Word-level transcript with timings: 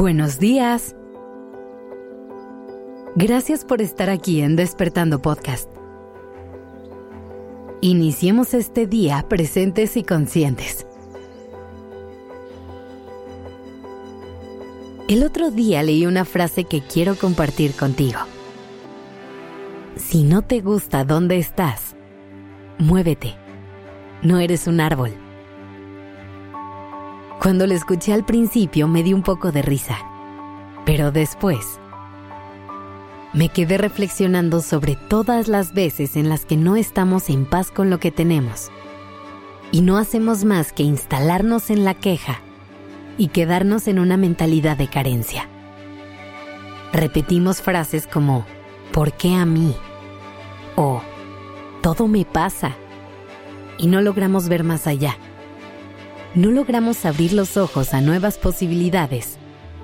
Buenos 0.00 0.38
días. 0.38 0.96
Gracias 3.16 3.66
por 3.66 3.82
estar 3.82 4.08
aquí 4.08 4.40
en 4.40 4.56
Despertando 4.56 5.20
Podcast. 5.20 5.70
Iniciemos 7.82 8.54
este 8.54 8.86
día 8.86 9.26
presentes 9.28 9.98
y 9.98 10.02
conscientes. 10.02 10.86
El 15.06 15.22
otro 15.22 15.50
día 15.50 15.82
leí 15.82 16.06
una 16.06 16.24
frase 16.24 16.64
que 16.64 16.80
quiero 16.80 17.14
compartir 17.14 17.72
contigo. 17.72 18.20
Si 19.96 20.22
no 20.22 20.40
te 20.40 20.62
gusta 20.62 21.04
dónde 21.04 21.36
estás, 21.36 21.94
muévete. 22.78 23.34
No 24.22 24.38
eres 24.38 24.66
un 24.66 24.80
árbol. 24.80 25.12
Cuando 27.40 27.66
lo 27.66 27.72
escuché 27.72 28.12
al 28.12 28.26
principio 28.26 28.86
me 28.86 29.02
di 29.02 29.14
un 29.14 29.22
poco 29.22 29.50
de 29.50 29.62
risa, 29.62 29.96
pero 30.84 31.10
después 31.10 31.80
me 33.32 33.48
quedé 33.48 33.78
reflexionando 33.78 34.60
sobre 34.60 34.94
todas 34.94 35.48
las 35.48 35.72
veces 35.72 36.16
en 36.16 36.28
las 36.28 36.44
que 36.44 36.58
no 36.58 36.76
estamos 36.76 37.30
en 37.30 37.46
paz 37.46 37.70
con 37.70 37.88
lo 37.88 37.98
que 37.98 38.10
tenemos 38.10 38.70
y 39.72 39.80
no 39.80 39.96
hacemos 39.96 40.44
más 40.44 40.74
que 40.74 40.82
instalarnos 40.82 41.70
en 41.70 41.86
la 41.86 41.94
queja 41.94 42.40
y 43.16 43.28
quedarnos 43.28 43.88
en 43.88 44.00
una 44.00 44.18
mentalidad 44.18 44.76
de 44.76 44.88
carencia. 44.88 45.48
Repetimos 46.92 47.62
frases 47.62 48.06
como 48.06 48.44
¿por 48.92 49.14
qué 49.14 49.34
a 49.34 49.46
mí? 49.46 49.74
o 50.76 51.00
todo 51.80 52.06
me 52.06 52.26
pasa 52.26 52.76
y 53.78 53.86
no 53.86 54.02
logramos 54.02 54.50
ver 54.50 54.62
más 54.62 54.86
allá 54.86 55.16
no 56.34 56.50
logramos 56.50 57.04
abrir 57.04 57.32
los 57.32 57.56
ojos 57.56 57.92
a 57.92 58.00
nuevas 58.00 58.38
posibilidades, 58.38 59.38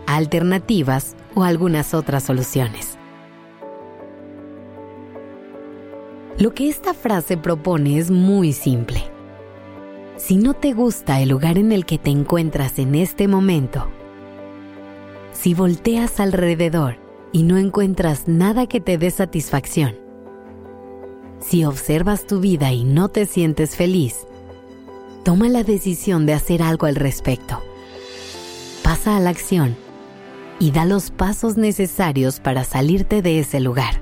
alternativas 0.06 1.16
o 1.34 1.42
algunas 1.42 1.92
otras 1.94 2.22
soluciones. 2.22 2.98
Lo 6.38 6.54
que 6.54 6.68
esta 6.68 6.94
frase 6.94 7.36
propone 7.36 7.98
es 7.98 8.10
muy 8.10 8.52
simple. 8.52 9.02
Si 10.16 10.36
no 10.36 10.54
te 10.54 10.72
gusta 10.72 11.20
el 11.20 11.30
lugar 11.30 11.58
en 11.58 11.72
el 11.72 11.84
que 11.84 11.98
te 11.98 12.10
encuentras 12.10 12.78
en 12.78 12.94
este 12.94 13.26
momento, 13.26 13.90
si 15.32 15.54
volteas 15.54 16.20
alrededor 16.20 16.98
y 17.32 17.42
no 17.42 17.56
encuentras 17.56 18.28
nada 18.28 18.66
que 18.66 18.80
te 18.80 18.98
dé 18.98 19.10
satisfacción, 19.10 19.96
si 21.40 21.64
observas 21.64 22.26
tu 22.26 22.40
vida 22.40 22.72
y 22.72 22.84
no 22.84 23.08
te 23.08 23.26
sientes 23.26 23.76
feliz, 23.76 24.26
toma 25.26 25.48
la 25.48 25.64
decisión 25.64 26.24
de 26.24 26.34
hacer 26.34 26.62
algo 26.62 26.86
al 26.86 26.94
respecto. 26.94 27.60
Pasa 28.84 29.16
a 29.16 29.20
la 29.20 29.30
acción 29.30 29.76
y 30.60 30.70
da 30.70 30.84
los 30.84 31.10
pasos 31.10 31.56
necesarios 31.56 32.38
para 32.38 32.62
salirte 32.62 33.22
de 33.22 33.40
ese 33.40 33.58
lugar. 33.58 34.00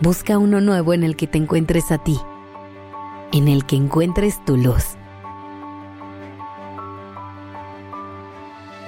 Busca 0.00 0.36
uno 0.36 0.60
nuevo 0.60 0.94
en 0.94 1.04
el 1.04 1.14
que 1.14 1.28
te 1.28 1.38
encuentres 1.38 1.92
a 1.92 1.98
ti, 1.98 2.18
en 3.30 3.46
el 3.46 3.64
que 3.66 3.76
encuentres 3.76 4.44
tu 4.44 4.56
luz. 4.56 4.96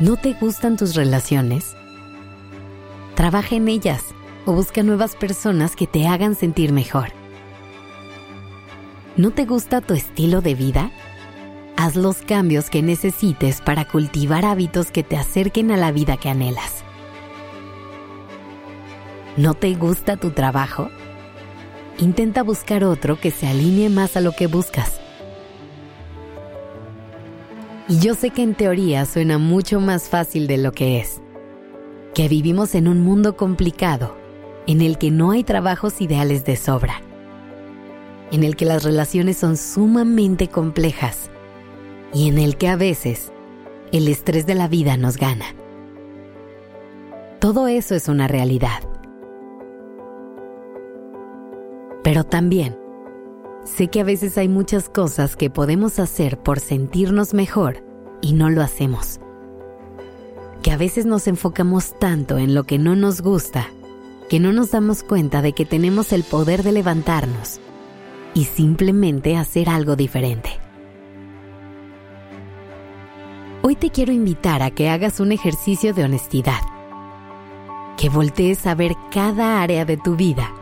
¿No 0.01 0.17
te 0.17 0.33
gustan 0.33 0.77
tus 0.77 0.97
relaciones? 0.97 1.77
Trabaja 3.15 3.55
en 3.55 3.69
ellas 3.69 4.03
o 4.45 4.55
busca 4.55 4.83
nuevas 4.83 5.15
personas 5.15 5.77
que 5.77 5.87
te 5.87 6.09
hagan 6.09 6.35
sentir 6.35 6.73
mejor. 6.73 7.18
¿No 9.19 9.33
te 9.33 9.47
gusta 9.47 9.81
tu 9.81 9.95
estilo 9.95 10.43
de 10.43 10.55
vida? 10.55 10.93
Haz 11.77 11.97
los 11.97 12.19
cambios 12.19 12.71
que 12.71 12.83
necesites 12.83 13.61
para 13.61 13.85
cultivar 13.85 14.45
hábitos 14.45 14.93
que 14.93 15.03
te 15.03 15.17
acerquen 15.17 15.73
a 15.73 15.77
la 15.77 15.91
vida 15.91 16.17
que 16.19 16.29
anhelas. 16.29 16.85
¿No 19.37 19.55
te 19.55 19.75
gusta 19.75 20.19
tu 20.19 20.31
trabajo? 20.31 20.89
Intenta 21.99 22.45
buscar 22.45 22.85
otro 22.85 23.19
que 23.19 23.33
se 23.33 23.49
alinee 23.49 23.89
más 23.89 24.17
a 24.17 24.21
lo 24.21 24.31
que 24.31 24.47
buscas. 24.47 25.01
Y 27.89 27.99
yo 27.99 28.15
sé 28.15 28.31
que 28.31 28.45
en 28.45 28.55
teoría 28.55 29.05
suena 29.05 29.39
mucho 29.39 29.81
más 29.81 30.09
fácil 30.09 30.47
de 30.47 30.59
lo 30.59 30.71
que 30.71 31.01
es. 31.01 31.21
Que 32.15 32.29
vivimos 32.29 32.77
en 32.77 32.87
un 32.87 33.01
mundo 33.01 33.37
complicado, 33.37 34.17
en 34.69 34.81
el 34.81 34.97
que 34.97 35.11
no 35.11 35.33
hay 35.33 35.43
trabajos 35.43 36.01
ideales 36.01 36.45
de 36.45 36.55
sobra 36.55 37.03
en 38.31 38.45
el 38.45 38.57
que 38.57 38.65
las 38.65 38.85
relaciones 38.85 39.39
son 39.39 39.57
sumamente 39.57 40.49
complejas 40.49 41.31
y 42.13 42.29
en 42.29 42.39
el 42.39 42.57
que 42.57 42.69
a 42.69 42.77
veces 42.77 43.33
el 43.93 44.09
estrés 44.09 44.47
de 44.47 44.55
la 44.55 44.69
vida 44.69 44.97
nos 44.97 45.17
gana. 45.17 45.47
Todo 47.41 47.69
eso 47.69 47.95
es 47.95 48.09
una 48.09 48.29
realidad. 48.29 48.83
Pero 52.03 52.25
también 52.25 52.79
sé 53.65 53.89
que 53.89 54.01
a 54.01 54.05
veces 54.05 54.39
hay 54.39 54.49
muchas 54.49 54.89
cosas 54.89 55.37
que 55.37 55.51
podemos 55.51 55.99
hacer 55.99 56.39
por 56.39 56.61
sentirnos 56.61 57.35
mejor 57.35 57.85
y 58.21 58.33
no 58.33 58.51
lo 58.51 58.63
hacemos. 58.63 59.21
Que 60.63 60.73
a 60.73 60.77
veces 60.77 61.07
nos 61.07 61.29
enfocamos 61.29 61.99
tanto 61.99 62.39
en 62.39 62.55
lo 62.55 62.65
que 62.65 62.79
no 62.79 62.97
nos 62.97 63.21
gusta 63.21 63.69
que 64.29 64.41
no 64.41 64.53
nos 64.53 64.71
damos 64.71 65.03
cuenta 65.03 65.41
de 65.43 65.55
que 65.55 65.65
tenemos 65.65 66.13
el 66.13 66.23
poder 66.23 66.63
de 66.63 66.73
levantarnos 66.73 67.61
y 68.39 68.45
simplemente 68.45 69.37
hacer 69.37 69.69
algo 69.69 69.97
diferente. 69.97 70.51
Hoy 73.63 73.75
te 73.75 73.91
quiero 73.91 74.13
invitar 74.13 74.63
a 74.63 74.71
que 74.71 74.89
hagas 74.89 75.19
un 75.19 75.33
ejercicio 75.33 75.93
de 75.93 76.05
honestidad, 76.05 76.61
que 77.97 78.09
voltees 78.09 78.65
a 78.69 78.77
ver 78.77 78.95
cada 79.11 79.61
área 79.61 79.85
de 79.85 79.97
tu 79.97 80.15
vida 80.15 80.53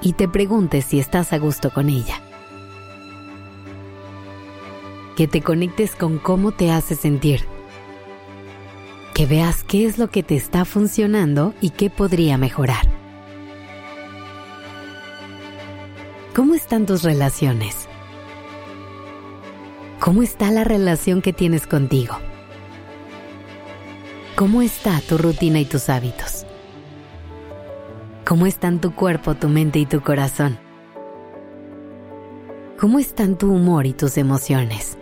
y 0.00 0.14
te 0.14 0.28
preguntes 0.28 0.86
si 0.86 0.98
estás 0.98 1.34
a 1.34 1.38
gusto 1.38 1.70
con 1.70 1.90
ella. 1.90 2.22
Que 5.14 5.28
te 5.28 5.42
conectes 5.42 5.94
con 5.94 6.16
cómo 6.16 6.52
te 6.52 6.72
hace 6.72 6.94
sentir. 6.94 7.44
Que 9.12 9.26
veas 9.26 9.62
qué 9.62 9.84
es 9.84 9.98
lo 9.98 10.08
que 10.08 10.22
te 10.22 10.36
está 10.36 10.64
funcionando 10.64 11.52
y 11.60 11.68
qué 11.68 11.90
podría 11.90 12.38
mejorar. 12.38 12.93
¿Cómo 16.34 16.54
están 16.54 16.84
tus 16.84 17.04
relaciones? 17.04 17.88
¿Cómo 20.00 20.24
está 20.24 20.50
la 20.50 20.64
relación 20.64 21.22
que 21.22 21.32
tienes 21.32 21.64
contigo? 21.68 22.16
¿Cómo 24.34 24.60
está 24.60 25.00
tu 25.08 25.16
rutina 25.16 25.60
y 25.60 25.64
tus 25.64 25.88
hábitos? 25.88 26.44
¿Cómo 28.26 28.46
están 28.46 28.80
tu 28.80 28.96
cuerpo, 28.96 29.36
tu 29.36 29.48
mente 29.48 29.78
y 29.78 29.86
tu 29.86 30.00
corazón? 30.00 30.58
¿Cómo 32.80 32.98
están 32.98 33.38
tu 33.38 33.52
humor 33.52 33.86
y 33.86 33.92
tus 33.92 34.18
emociones? 34.18 34.98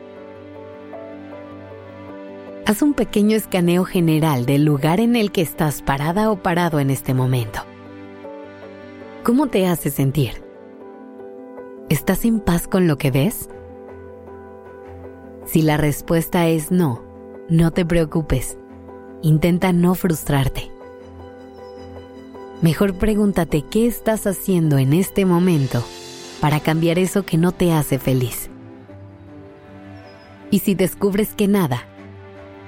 Haz 2.66 2.82
un 2.82 2.93
pequeño 2.93 3.38
escaneo 3.38 3.84
general 3.84 4.44
del 4.44 4.66
lugar 4.66 5.00
en 5.00 5.16
el 5.16 5.32
que 5.32 5.41
estás 5.41 5.81
parada 5.81 6.31
o 6.31 6.43
parado 6.43 6.78
en 6.78 6.91
este 6.91 7.14
momento. 7.14 7.62
¿Cómo 9.22 9.47
te 9.47 9.66
hace 9.66 9.88
sentir? 9.88 10.51
¿Estás 11.92 12.25
en 12.25 12.41
paz 12.41 12.69
con 12.69 12.88
lo 12.88 12.97
que 12.97 13.10
ves? 13.10 13.50
Si 15.44 15.60
la 15.60 15.76
respuesta 15.76 16.48
es 16.48 16.70
no, 16.70 17.03
no 17.50 17.70
te 17.70 17.84
preocupes. 17.84 18.56
Intenta 19.20 19.75
no 19.75 19.94
frustrarte. 19.94 20.70
Mejor 22.62 22.94
pregúntate 22.94 23.60
qué 23.60 23.86
estás 23.86 24.26
haciendo 24.26 24.78
en 24.78 24.94
este 24.94 25.26
momento 25.26 25.84
para 26.40 26.61
cambiar 26.61 26.99
eso 26.99 27.26
que 27.26 27.37
no 27.37 27.52
te 27.52 27.75
hace 27.75 27.99
feliz. 27.99 28.49
Y 30.50 30.61
si 30.61 30.75
descubres 30.75 31.34
que 31.34 31.46
nada, 31.46 31.82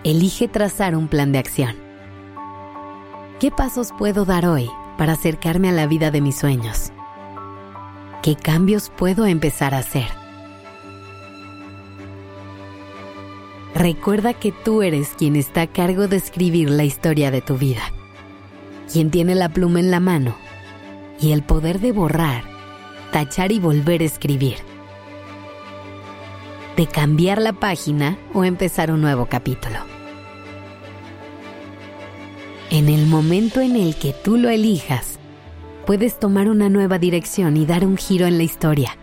elige 0.05 0.49
trazar 0.49 0.95
un 0.95 1.09
plan 1.09 1.33
de 1.33 1.39
acción. 1.39 1.77
¿Qué 3.41 3.51
pasos 3.51 3.89
puedo 3.97 4.27
dar 4.27 4.45
hoy 4.45 4.69
para 4.99 5.15
acercarme 5.15 5.71
a 5.71 5.73
la 5.73 5.87
vida 5.87 6.11
de 6.11 6.21
mis 6.21 6.37
sueños? 6.37 6.93
¿Qué 8.25 8.37
cambios 8.37 8.89
puedo 8.89 9.27
empezar 9.27 9.75
a 9.75 9.81
hacer? 9.81 10.07
Recuerda 13.75 14.33
que 14.33 14.51
tú 14.51 14.81
eres 14.81 15.11
quien 15.11 15.37
está 15.37 15.61
a 15.61 15.67
cargo 15.67 16.09
de 16.09 16.17
escribir 16.17 16.71
la 16.71 16.85
historia 16.85 17.31
de 17.31 17.43
tu 17.43 17.59
vida, 17.59 17.83
quien 18.91 19.11
tiene 19.11 19.35
la 19.35 19.51
pluma 19.51 19.81
en 19.81 19.91
la 19.91 20.01
mano 20.01 20.35
y 21.21 21.33
el 21.33 21.43
poder 21.43 21.81
de 21.81 21.93
borrar, 21.93 22.45
tachar 23.13 23.53
y 23.53 23.59
volver 23.59 24.01
a 24.01 24.07
escribir, 24.07 24.57
de 26.79 26.87
cambiar 26.87 27.43
la 27.43 27.53
página 27.53 28.17
o 28.33 28.45
empezar 28.45 28.91
un 28.91 29.03
nuevo 29.03 29.27
capítulo. 29.27 29.81
En 32.71 32.89
el 32.89 33.05
momento 33.05 33.61
en 33.61 33.77
el 33.77 33.97
que 33.97 34.15
tú 34.15 34.39
lo 34.39 34.49
elijas, 34.49 35.14
puedes 35.87 36.19
tomar 36.19 36.49
una 36.49 36.69
nueva 36.69 36.99
dirección 36.99 37.57
y 37.57 37.67
dar 37.67 37.85
un 37.85 37.97
giro 37.97 38.27
en 38.27 38.39
la 38.39 38.45
historia. 38.45 38.97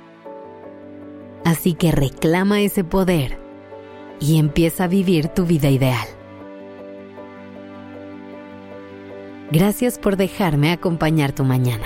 Así 1.45 1.74
que 1.74 1.92
reclama 1.92 2.62
ese 2.62 2.83
poder 2.83 3.39
y 4.19 4.38
empieza 4.39 4.86
a 4.86 4.88
vivir 4.88 5.28
tu 5.30 5.45
vida 5.45 5.69
ideal. 5.69 6.07
Gracias 9.51 10.00
por 10.00 10.16
dejarme 10.16 10.72
acompañar 10.72 11.33
tu 11.33 11.44
mañana. 11.44 11.86